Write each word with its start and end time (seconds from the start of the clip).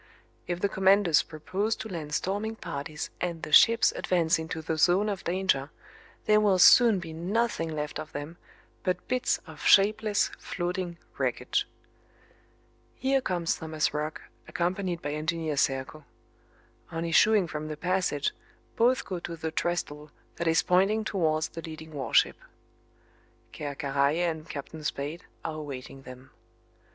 If 0.47 0.61
the 0.61 0.67
commanders 0.67 1.21
propose 1.21 1.75
to 1.75 1.87
land 1.87 2.15
storming 2.15 2.55
parties 2.55 3.11
and 3.21 3.43
the 3.43 3.51
ships 3.51 3.91
advance 3.91 4.39
into 4.39 4.63
the 4.63 4.75
zone 4.75 5.09
of 5.09 5.23
danger 5.23 5.69
there 6.25 6.39
will 6.39 6.57
soon 6.57 6.97
be 6.97 7.13
nothing 7.13 7.69
left 7.69 7.99
of 7.99 8.11
them 8.11 8.37
but 8.81 9.07
bits 9.07 9.39
of 9.45 9.61
shapeless 9.61 10.31
floating 10.39 10.97
wreckage. 11.19 11.67
Here 12.95 13.21
comes 13.21 13.57
Thomas 13.57 13.93
Roch 13.93 14.19
accompanied 14.47 15.03
by 15.03 15.11
Engineer 15.13 15.55
Serko. 15.55 16.03
On 16.91 17.05
issuing 17.05 17.45
from 17.47 17.67
the 17.67 17.77
passage 17.77 18.31
both 18.75 19.05
go 19.05 19.19
to 19.19 19.35
the 19.35 19.51
trestle 19.51 20.09
that 20.37 20.47
is 20.47 20.63
pointing 20.63 21.03
towards 21.03 21.49
the 21.49 21.61
leading 21.61 21.91
warship. 21.93 22.37
Ker 23.53 23.75
Karraje 23.75 24.27
and 24.27 24.49
Captain 24.49 24.83
Spade 24.83 25.25
are 25.45 25.57
awaiting 25.59 26.01
them. 26.01 26.31